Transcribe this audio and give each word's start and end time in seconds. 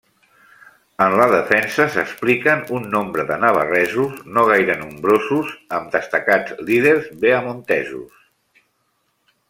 En 1.03 1.17
la 1.19 1.25
defensa 1.33 1.85
s'expliquen 1.95 2.63
un 2.79 2.87
nombre 2.95 3.25
de 3.33 3.37
navarresos, 3.43 4.17
no 4.37 4.47
gaire 4.53 4.79
nombrosos, 4.81 5.53
amb 5.81 5.93
destacats 5.99 6.59
líders 6.71 7.13
beaumontesos. 7.27 8.29